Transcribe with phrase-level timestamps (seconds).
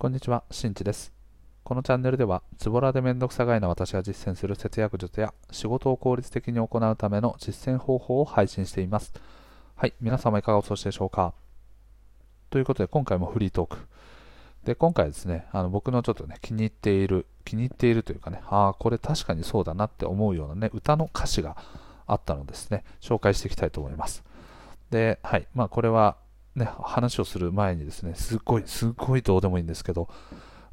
[0.00, 1.12] こんにちは、しんちです。
[1.62, 9.12] このチャンネルでは、ズボラでめんどくさがいな私が実践する節約術や仕事を効率的に行うための実践方法を配信しています。
[9.76, 11.34] はい、皆様いかがお過ごしでしょうか
[12.48, 13.76] ということで、今回もフリートーク。
[14.64, 21.58] で、今回ですね、あの僕のちょっとね、気に入っている、気に入っているというかね、ああ、これ確かにそうだなって思うようなね、歌の歌詞が
[22.06, 24.24] あったのですね、紹介していきたいと思います。
[24.88, 26.16] で、はい、まあこれは
[26.54, 30.08] ね、話をする前にですね、すっごい、すっごいどうでもいいんですけど、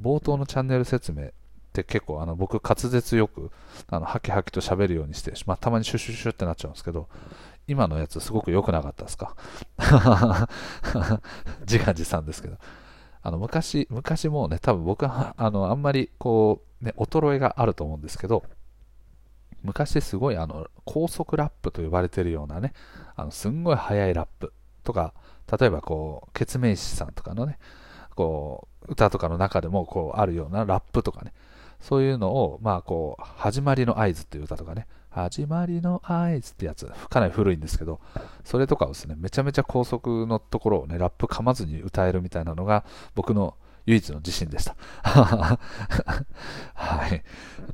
[0.00, 1.30] 冒頭のチャンネル説明っ
[1.72, 3.50] て結構あの僕滑舌よく
[3.88, 7.08] あのハキハキと喋るようにして、まあ、たまにシュシュシュってなっちゃうんですけど
[7.66, 9.34] 今のやつすごく良くなかったですか？
[11.60, 12.58] 自画自賛ですけど。
[13.24, 18.42] あの昔昔もうね多分僕はあのあんまりこう、ね、衰えがあると思うんですけど
[19.62, 22.72] 昔すごいあの高速ラップと呼ばれてるようなね
[23.14, 24.52] あのすんごい速いラップ。
[24.84, 25.14] とか
[25.58, 27.58] 例えばこうケツメイシさんとかのね
[28.14, 31.32] こう歌とかの中でもこうあるようなラップとかね
[31.80, 38.00] そういうのをまあこう始まりの合図っていう歌とかね始まりの合図ってやつかなり古いんですけど
[38.44, 44.76] それとかをですねめちゃめちゃ高速のところをねラップ噛まずに歌えるみたいなのが僕の唯一の自信でした。
[45.02, 45.58] は
[47.08, 47.22] い。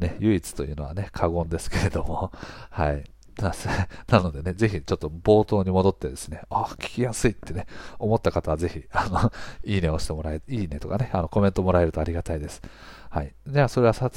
[0.00, 2.32] ね唯一というのはね過言ですけれども。
[2.70, 3.04] はい。
[3.42, 3.52] な
[4.08, 7.66] なのでね、ぜひちょっと冒頭に戻ってですね、あ、聞きやすいってね、
[7.98, 9.32] 思った方はぜひ、あの、
[9.64, 12.62] いいねを押してもらえ、いいねとかね、あの、コメントもらえるとありがたいです。
[13.10, 13.34] はい。
[13.46, 14.10] じゃあ、それはさ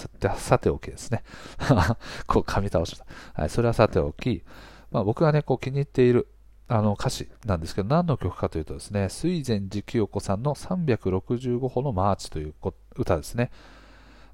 [0.60, 1.24] て、おきですね。
[2.28, 3.06] こう、噛み倒した。
[3.34, 3.50] はい。
[3.50, 4.44] それはさておき、
[4.92, 6.28] まあ、僕がね、こう、気に入っている、
[6.68, 12.54] あの、歌詞なんですけど、何の曲かというとですね、水前寺清子さんの365歩のマーチという
[12.96, 13.52] 歌ですね。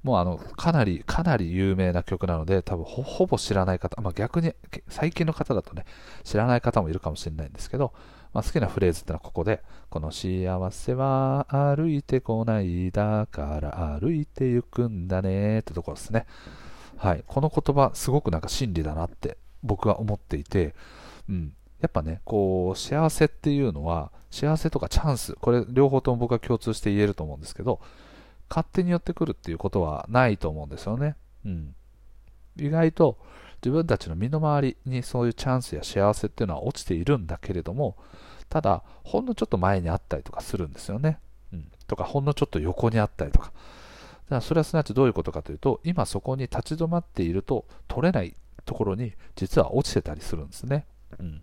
[0.08, 4.53] もうあのかなりかなり有名な曲なので多分ほぼ知らない方、まあ、逆に
[4.88, 5.83] 最近の方だとね
[6.23, 7.91] 知らない方もいるかもしれないんですけど、
[8.31, 16.25] まあ、好きなフレーズってのはここでこの幸せは歩いてこないだから歩いて行くんだねってところですね。
[16.95, 17.25] はい。
[17.27, 20.73] この言葉すごくなんか真理だなって僕は思っていて
[21.27, 21.54] うん。
[21.81, 27.81] やっぱねこう幸せっていうのは幸せとかチャンスこれ両方とも僕は共通して言えると思うんですけど
[28.49, 31.15] 勝手に寄ってくるっていうことはないと思うんですよね。
[31.45, 31.75] うん。
[32.58, 33.17] 意外と
[33.63, 37.97] 自分たちの身の回りにそういうチャンスや幸せっていうのは落ちているんだけれども、
[38.49, 41.19] ただ、ほんのちょっと前にあったりとかするんですよね。
[41.52, 41.71] うん。
[41.87, 43.47] とか、ほんのちょっと横にあったりとか。
[43.47, 43.55] だか
[44.36, 50.86] らそれはすなわちどういうことかというと、今そこに立ち止まっていると取れないところに実は落ちてたりするんですね。
[51.19, 51.41] うん。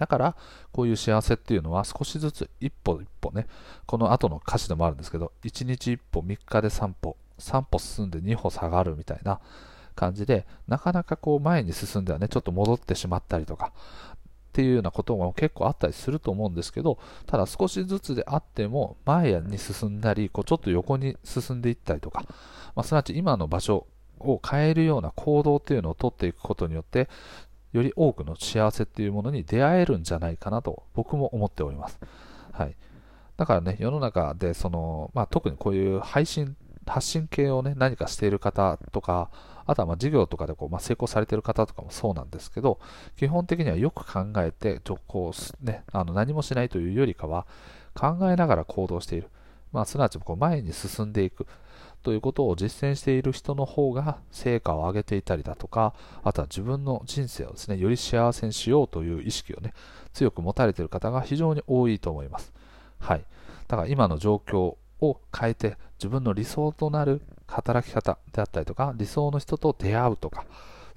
[0.00, 0.36] だから、
[0.72, 3.46] こういう幸せっていうのは少しずつ一歩一歩ね、
[3.84, 9.40] この後の歌詞でもあるんですけど、1日1歩、3日で3歩、3歩進んで2歩下がるみたいな
[9.94, 13.72] 感じで、なかなかこう前に進んではね、ちょっと戻ってしまったりとか、
[14.50, 22.24] っていうようなことも結構あったりすると思うんですけど、ただ少しずつであっても前に進んだり、こうちょっと横に進んでいったりとか、
[22.74, 23.86] まあ、すなわち今の場所
[24.18, 27.08] を変えるような行動っていうのをとっていくことによって、
[27.72, 31.98] より多くの幸せっていうものに出会えるんじゃないかなと僕も思っております。
[32.52, 32.74] はい。
[33.36, 39.30] だからね、世の中でその、まあ、特にこういう配信、発信系をね、何かしている方とか、
[39.66, 42.80] あとはま事業とかでこう、まあ、成功されてる方とかもそうなんですけど、
[43.16, 47.46] 基本的にはよく考えて、ちょこうね、あの何もしないというよりかは、
[47.94, 49.28] 考えながら行動している。
[49.72, 51.46] まあ、すなわちこう前に進んでいく。
[52.02, 59.74] ということを実践している人の方が成果を上げていたりだとか、あとは自分の人生をですね、より幸せにしようという意識をね、
[60.14, 62.52] 強く持たれている方が非常に多いと思います。
[62.98, 63.24] はい。
[63.68, 70.46] だから今の状況を変えて、自分の理想となる働き方であったりとか、理想の人と出会うとか、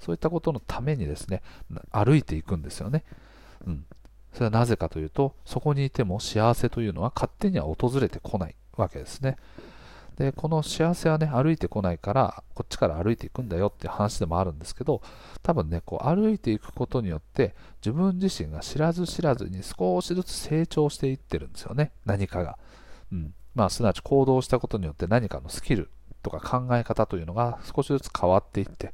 [0.00, 1.42] そういったことのためにですね、
[1.90, 3.04] 歩いていくんですよね。
[3.66, 3.84] うん。
[4.32, 9.36] それはなぜかというと、そこにいても幸せというのは勝手には訪れてこないわけですね。
[10.16, 15.02] でこの幸せはね歩いてこないからこっちから歩いていくんだよっていう話でもあるんですけど
[15.42, 17.54] 多分ねこう歩いていくことによって
[17.84, 21.90] 自分自身が知らず知らずに少しずつ成長していってるんですよね。
[22.04, 22.58] 何かが、
[23.10, 23.34] うん。
[23.54, 25.88] まあ、すなわち行動したことによって何かのスキル
[26.22, 28.92] とか考え方というのが少しずつ変わっていって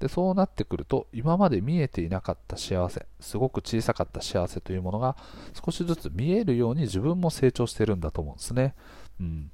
[0.00, 5.16] でそうなってくると今まで見えていなかった幸せすごく小さかった幸せというものが
[5.64, 8.74] 少しずつ見えるように自分も成長してるんだと思うんですね、
[9.22, 9.50] うん、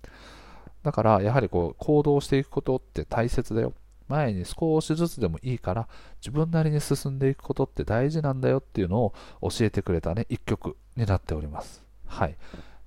[0.83, 3.75] だからやはりこう行動していくことって大切だよ。
[4.09, 5.87] 前に少しずつでもいいから
[6.23, 9.13] 自分なりに進んでいくことって大事なんだよっていうのを
[9.43, 11.83] 教えてくれたね一曲になっております。
[12.07, 12.37] はい。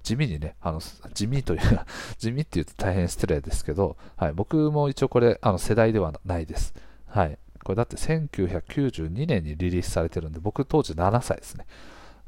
[0.04, 0.82] 地味にね、あの
[1.14, 1.86] 地味というか
[2.18, 6.74] 地味って言うと大変失礼ですけど、はい、僕も一応これあの世代ではないです。
[7.06, 11.66] はい、これだって1992年にリリースされてるんで、僕当時7歳ですね。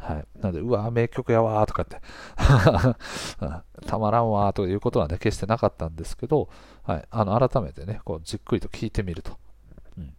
[0.04, 0.28] はい。
[0.42, 2.02] なので、うわ、名曲やわーとかって
[3.88, 6.50] たまらんわーということはね、決してなかったんですけど、
[6.84, 7.08] はい。
[7.10, 9.38] あの、改めてね、こう、じっくりと聴いてみると、
[9.98, 10.16] うん。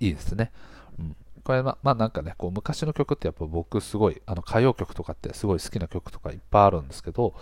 [0.00, 0.52] いいですね。
[0.98, 1.16] うん。
[1.44, 7.34] これま、まあなんかね、こう昔の曲ってやっぱ僕すごい、あの歌謡曲とかってすごい好きな曲とかいっぱいあるんですけど、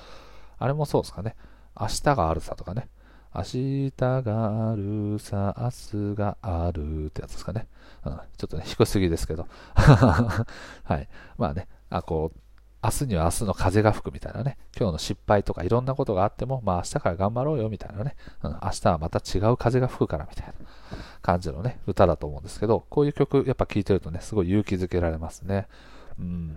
[0.58, 1.34] あれもそうですかね、
[1.78, 2.88] 明日があるさとかね、
[3.34, 7.66] 明日があるさ、明日があるってやつですかね。
[8.04, 9.46] うん、ちょっとね、低すぎですけど。
[9.74, 10.44] は
[10.96, 11.08] い。
[11.36, 12.38] まあね、あこう、
[12.82, 20.52] 明日には明日の風が吹くみたいなね、今日の失敗とかいろんなことがあっても、まあ明日から頑張ろうよみたいなね、うん、明日はまた違う風が吹くからみたいな
[21.20, 25.66] 感じのね、歌だと思うんですけど、こういう曲やっぱ聴いてるとね、すごい勇気づけられますね。
[26.20, 26.56] うん。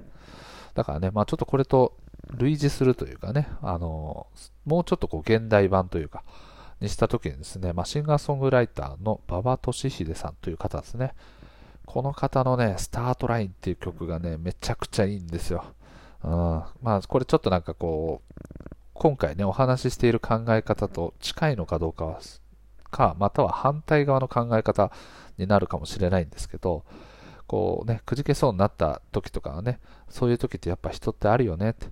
[0.75, 1.93] だからね、まあちょっとこれと
[2.37, 4.27] 類似するというかね、あの、
[4.65, 6.23] もうちょっとこう現代版というか、
[6.81, 11.13] にした時にですね、まあ、シンガーソングライターの馬場俊秀さんという方ですね。
[11.85, 15.63] この方のね、スタートラインっていう曲がね、めちゃくちゃいいんですよ。
[16.23, 16.31] うん、
[16.81, 18.43] まあ、これちょっとなんかこう、
[18.93, 22.19] 今回ね、お話ししている考え方と近いのかどうかは、
[22.89, 24.91] か、または反対側の考え方
[25.37, 26.83] になるかもしれないんですけど、
[27.47, 29.79] こうね、くじけそうになった時とかはね、
[30.09, 31.87] そういう時ってやっぱ人ってあるよねって。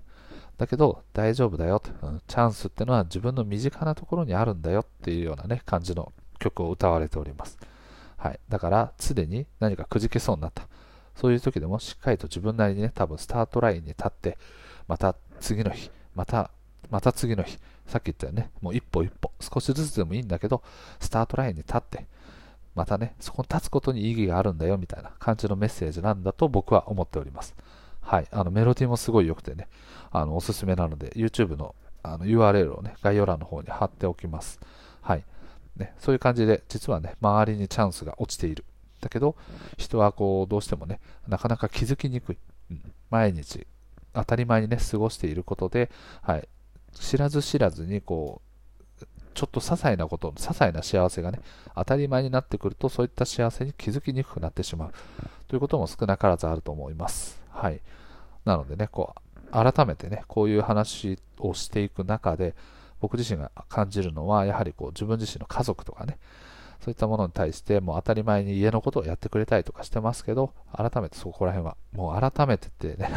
[0.59, 7.57] だけど大丈夫だよ、うん、チャンスってのは自分の身近なところにあるんだよっていうようなね、感じの曲を歌われております。
[8.17, 8.39] はい。
[8.49, 10.67] だから、常に何かくじけそうになった。
[11.15, 14.37] そういう時でもしっかりと自分なりにね、多分スタートラインに立って、
[14.89, 16.51] また次の日、また、
[16.89, 17.57] また次の日、
[17.87, 20.61] さっき言ったよね、もう一歩一歩、少しずつでもいいんだけど、
[20.99, 22.05] スタートラインに立って、
[22.75, 27.55] またね、そこに立つことに意義があるんだよみたいな感じのメッセージなんだと僕は思っております。
[28.01, 28.27] はい。
[28.31, 29.67] あの、メロディーもすごい良くてね、
[30.11, 34.59] あの、おすすめなので、YouTube のあの URL をね、概要欄の方に貼っておきます。
[35.01, 35.23] はい。
[35.75, 38.65] ね、そういう感じで、実はね、周りにチャンスが落ちている。
[39.01, 39.35] だけど、
[39.77, 42.37] 人はこう、どうしてもね、なかなか気づきにくい。
[42.71, 43.65] うん、毎日、
[44.13, 45.89] 当たり前にね、過ごしていることで、
[46.21, 46.47] はい。
[46.93, 48.49] 知らず知らずに、こう、
[49.33, 51.39] ちょっと些細なこと、些細な幸せがね、
[51.75, 54.93] 当たり前になってくると、そういった幸せに気づきにくくなってしまう。
[55.47, 57.41] ということも少なからずあると思います。
[57.49, 57.79] はい。
[58.43, 62.55] なのでね、こう、改めてね、こういう話をしていく中で、
[62.99, 66.17] 僕自身が感じるのは、やはりこう自分自身の家族とかね、
[66.81, 73.09] そういったものに対して、もう当たり前に家のことをやってくれたりとかしてますけど、改めてそこら辺は、もう改めてってね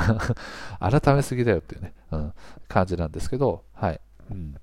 [0.80, 2.34] 改めすぎだよっていうね、うん、
[2.68, 4.00] 感じなんですけど、はい。
[4.30, 4.56] うん。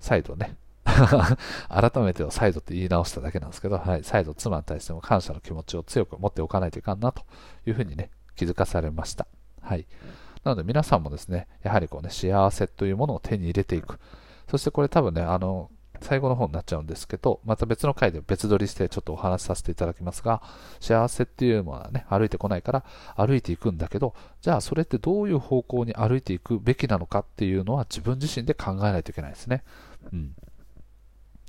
[0.00, 0.56] 再度ね、
[1.68, 7.22] 改めては再度って言い直しただけなんですけど、はい、再度妻に対しても感謝の気持ちを強く持っておかないといかんなと
[7.66, 9.26] いうふうにね、気づかされました。
[9.68, 9.86] はい。
[10.44, 13.98] なので皆さんもですね、やはりこうね、幸せというものを手に入れていく。
[14.50, 15.70] そしてこれ多分ね、あの、
[16.00, 20.42] 最後の方になっちゃうんですけど、また別の回で別撮りしてちょっとお話しさせていただきますが、
[20.80, 22.84] 幸せっていうのはね、歩いてこないから
[23.14, 29.64] 歩いていくんだけど、じゃあそれってどういう方向に歩いていくべきなのかっていうのは自分自身で考えないといけないですね。
[30.12, 30.34] うん。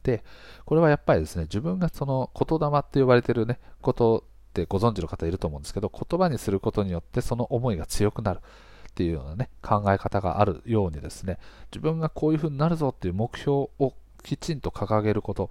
[0.03, 0.23] で、
[0.65, 11.37] これはやっぱりですね、自分がその言霊って呼ばれてるね、ことってご存知の方いると思うんですけど、言葉にすることによってその思いが強くなるっていうようなね、考え方があるようにですね、
[11.71, 13.93] 自分がこういうふうになるぞっていう目標を
[14.23, 15.49] きちんと掲げること、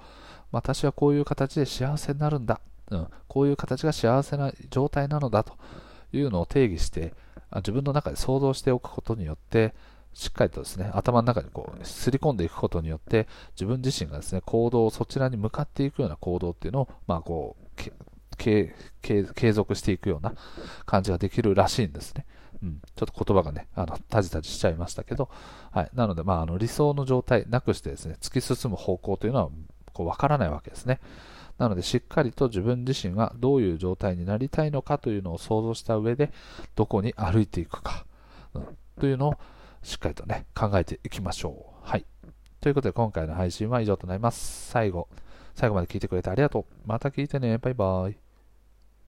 [0.53, 2.61] 私はこういう形で幸せになるんだ、
[2.91, 5.55] うん、こういう形が幸せな状態なのだと
[6.13, 7.15] いうのを定義して、
[7.57, 9.75] 自分の中で想像しておくことによって、
[10.15, 17.83] しっかりとですね、頭の中にこう、すり込んでいくことによって、自分自身がですね、行動をそちらに向かっていくような行動っていうのを、まあこう、
[18.39, 20.35] 継続していくような
[20.87, 22.25] 感じができるらしいんですね。
[22.63, 25.29] うん、ちょっと言葉がね、あの、タジタジしちゃいましたけど、
[25.71, 25.91] はい。
[25.95, 29.51] なので、まあ、あの、理想の状態なくしてですね、突き進む方向というのは、
[29.93, 31.01] こう、わからないわけですね。
[31.59, 36.33] なので、しっかりと自分自身がどういう状態になりたいのかというのを想像した上で、
[36.75, 38.07] どこに歩いていくか、
[38.55, 38.67] うん、
[38.99, 39.35] というのを、
[39.83, 41.89] しっかりとね、考えていきましょう。
[41.89, 42.05] はい。
[42.61, 44.71] ということで、今回の配信は以上となります。
[44.71, 45.09] 最後、
[45.55, 46.65] 最後まで聞いてくれてありがとう。
[46.87, 47.59] また聞いてね。
[47.59, 48.28] バイバイ。